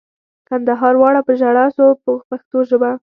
[0.47, 2.91] کندهار واړه په ژړا شو په پښتو ژبه.